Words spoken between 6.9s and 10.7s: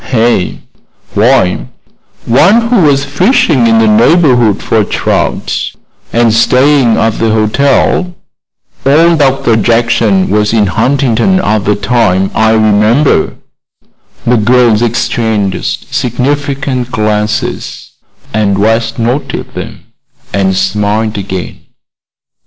at the hotel. Old Dr. Jackson was in